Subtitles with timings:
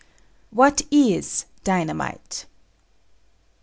[0.49, 2.47] WHAT IS DYNAMITE?